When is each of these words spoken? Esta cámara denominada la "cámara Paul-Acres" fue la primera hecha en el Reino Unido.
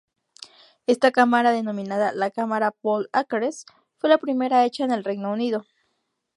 Esta 0.87 1.11
cámara 1.11 1.51
denominada 1.51 2.11
la 2.11 2.31
"cámara 2.31 2.71
Paul-Acres" 2.71 3.67
fue 3.99 4.09
la 4.09 4.17
primera 4.17 4.65
hecha 4.65 4.83
en 4.83 4.93
el 4.93 5.03
Reino 5.03 5.31
Unido. 5.31 5.67